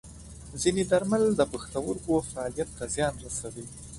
ځینې 0.61 0.83
درمل 0.91 1.23
د 1.35 1.41
پښتورګو 1.51 2.15
فعالیت 2.31 2.69
ته 2.77 2.85
زیان 2.93 3.13
رسوي. 3.25 3.65